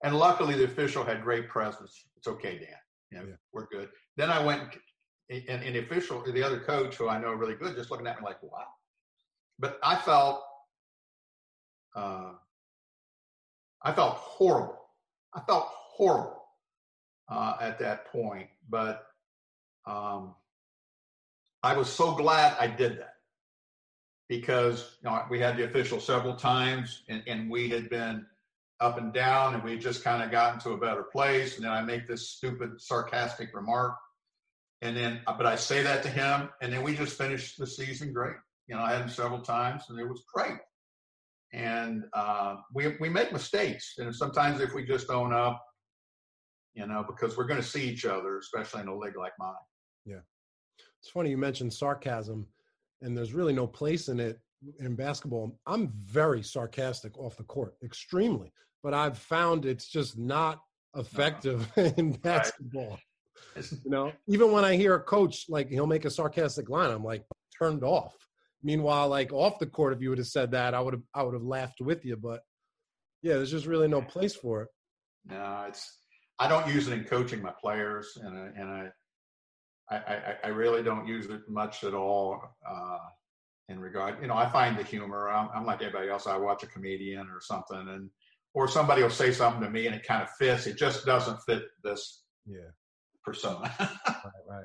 [0.04, 2.08] And luckily, the official had great presence.
[2.16, 2.68] It's okay, Dan.
[3.10, 3.34] You know, yeah.
[3.52, 3.88] we're good.
[4.16, 4.62] Then I went,
[5.30, 8.18] and, and the official, the other coach, who I know really good, just looking at
[8.18, 8.64] me like, wow.
[9.58, 10.42] But I felt,
[11.94, 12.32] uh,
[13.82, 14.78] I felt horrible.
[15.34, 16.42] I felt horrible
[17.28, 18.48] uh, at that point.
[18.68, 19.06] But
[19.86, 20.34] um,
[21.62, 23.16] I was so glad I did that
[24.28, 28.24] because you know, we had the official several times and, and we had been
[28.82, 31.56] up and down and we just kind of gotten to a better place.
[31.56, 33.94] And then I make this stupid sarcastic remark.
[34.82, 37.66] And then, uh, but I say that to him and then we just finished the
[37.66, 38.36] season great.
[38.66, 40.58] You know, I had him several times and it was great.
[41.52, 43.94] And uh, we, we make mistakes.
[43.98, 45.62] And sometimes if we just own up,
[46.74, 49.54] you know, because we're going to see each other, especially in a league like mine.
[50.04, 50.20] Yeah.
[51.00, 52.46] It's funny you mentioned sarcasm,
[53.02, 54.40] and there's really no place in it
[54.78, 55.58] in basketball.
[55.66, 58.52] I'm very sarcastic off the court, extremely,
[58.82, 60.60] but I've found it's just not
[60.96, 61.84] effective no.
[61.96, 62.98] in basketball.
[63.56, 63.72] Right.
[63.84, 67.04] You know, even when I hear a coach like he'll make a sarcastic line, I'm
[67.04, 67.24] like
[67.58, 68.14] turned off.
[68.62, 71.22] Meanwhile, like off the court, if you would have said that, I would have I
[71.22, 72.16] would have laughed with you.
[72.16, 72.40] But
[73.22, 74.68] yeah, there's just really no place for it.
[75.26, 75.98] No, it's
[76.38, 78.88] I don't use it in coaching my players, and I, and I
[79.90, 82.98] I, I, I really don't use it much at all uh,
[83.68, 84.20] in regard.
[84.22, 85.30] You know, I find the humor.
[85.30, 86.26] I'm, I'm, like everybody else.
[86.26, 88.08] I watch a comedian or something, and
[88.54, 90.66] or somebody will say something to me, and it kind of fits.
[90.66, 92.70] It just doesn't fit this yeah
[93.24, 93.72] persona.
[93.80, 94.64] right, right.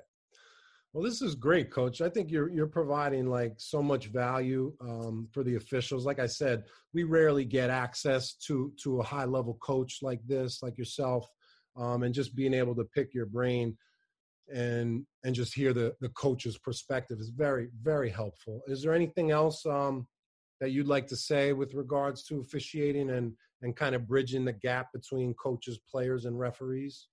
[0.93, 2.01] Well, this is great, Coach.
[2.01, 6.05] I think you're you're providing like so much value um, for the officials.
[6.05, 6.63] Like I said,
[6.93, 11.27] we rarely get access to to a high level coach like this, like yourself,
[11.75, 13.77] um, and just being able to pick your brain
[14.53, 18.61] and and just hear the the coach's perspective is very very helpful.
[18.67, 20.07] Is there anything else um,
[20.59, 24.53] that you'd like to say with regards to officiating and and kind of bridging the
[24.53, 27.07] gap between coaches, players, and referees?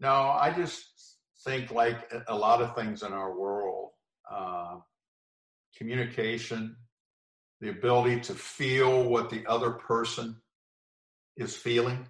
[0.00, 3.90] No, I just think like a lot of things in our world,
[4.28, 4.78] uh,
[5.76, 6.74] communication,
[7.60, 10.36] the ability to feel what the other person
[11.36, 12.08] is feeling.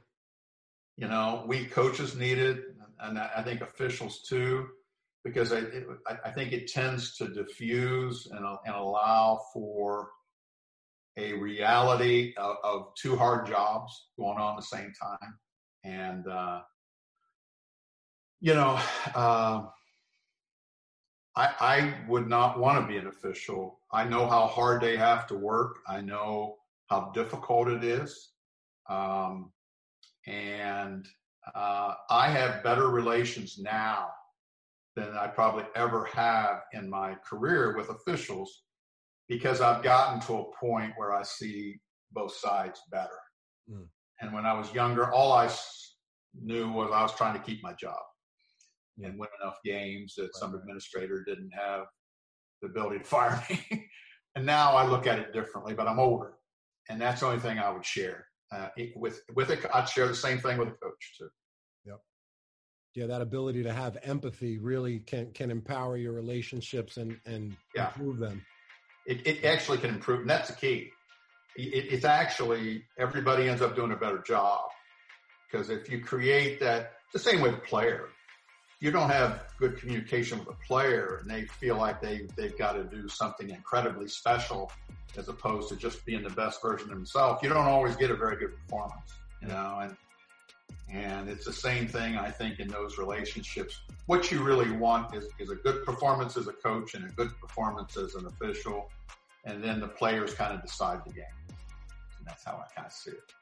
[0.97, 2.64] You know, we coaches need it
[3.01, 4.66] and I think officials too,
[5.24, 5.87] because I, it,
[6.24, 10.09] I think it tends to diffuse and, and allow for
[11.16, 15.38] a reality of, of, two hard jobs going on at the same time.
[15.84, 16.61] And, uh,
[18.40, 18.80] you know,
[19.14, 19.64] uh,
[21.36, 23.80] I, I would not want to be an official.
[23.92, 25.78] I know how hard they have to work.
[25.88, 26.56] I know
[26.88, 28.30] how difficult it is.
[28.88, 29.52] Um,
[30.26, 31.06] and
[31.54, 34.09] uh, I have better relations now
[34.96, 38.64] than I probably ever have in my career with officials
[39.29, 41.81] because I've gotten to a point where I see
[42.12, 43.18] both sides better.
[43.70, 43.87] Mm.
[44.20, 45.51] And when I was younger, all I
[46.35, 47.99] knew was I was trying to keep my job
[49.03, 51.85] and win enough games that some administrator didn't have
[52.62, 53.89] the ability to fire me.
[54.35, 56.35] and now I look at it differently, but I'm older.
[56.89, 58.26] And that's the only thing I would share.
[58.51, 61.29] Uh, with with it, I'd share the same thing with a coach too.
[61.85, 62.01] Yep.
[62.95, 67.89] Yeah, that ability to have empathy really can can empower your relationships and and yeah.
[67.89, 68.43] improve them.
[69.09, 70.90] It, it actually can improve, and that's the key.
[71.56, 74.68] It, it's actually everybody ends up doing a better job
[75.50, 78.11] because if you create that, the same with a player.
[78.80, 82.72] You don't have good communication with a player, and they feel like they they've got
[82.72, 84.70] to do something incredibly special
[85.16, 87.42] as opposed to just being the best version of themselves.
[87.42, 89.96] You don't always get a very good performance, you know, and
[90.91, 93.81] and it's the same thing, I think, in those relationships.
[94.07, 97.31] What you really want is, is a good performance as a coach and a good
[97.41, 98.91] performance as an official.
[99.45, 101.25] and then the players kind of decide the game.
[102.19, 103.33] And that's how I kind of see it.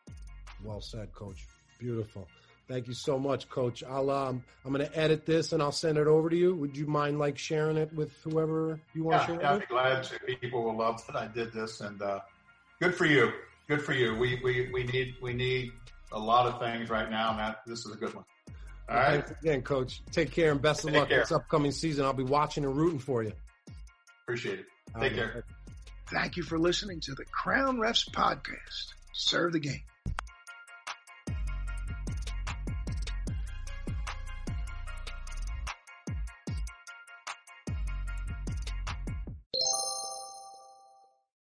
[0.64, 1.44] Well said, Coach.
[1.78, 2.26] Beautiful.
[2.68, 3.84] Thank you so much, Coach.
[3.84, 6.54] I'll um, I'm going to edit this and I'll send it over to you.
[6.56, 9.54] Would you mind like sharing it with whoever you want yeah, to share yeah, it
[9.54, 10.36] I'd be glad to.
[10.40, 12.20] People will love that I did this, and uh,
[12.80, 13.32] good for you.
[13.68, 14.16] Good for you.
[14.16, 15.72] We we we need we need
[16.12, 18.24] a lot of things right now, and that this is a good one.
[18.88, 19.24] All right.
[19.24, 20.02] Thanks again, Coach.
[20.12, 21.20] Take care and best of Take luck care.
[21.20, 22.04] this upcoming season.
[22.04, 23.32] I'll be watching and rooting for you.
[24.22, 24.66] Appreciate it.
[24.94, 25.44] All Take right, care.
[26.10, 28.92] Thank you for listening to the Crown Refs Podcast.
[29.12, 29.82] Serve the game.